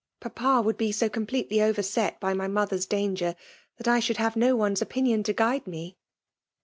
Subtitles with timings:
[0.19, 3.35] Papa would be so completely overset by my mothers danger,
[3.77, 5.95] that I should have no one's opinion to guide me."